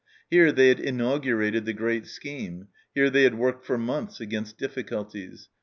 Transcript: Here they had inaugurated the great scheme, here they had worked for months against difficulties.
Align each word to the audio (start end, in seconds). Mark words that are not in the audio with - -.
Here 0.31 0.51
they 0.51 0.69
had 0.69 0.79
inaugurated 0.79 1.65
the 1.65 1.73
great 1.73 2.07
scheme, 2.07 2.69
here 2.95 3.11
they 3.11 3.21
had 3.21 3.35
worked 3.37 3.63
for 3.67 3.77
months 3.77 4.19
against 4.19 4.57
difficulties. 4.57 5.49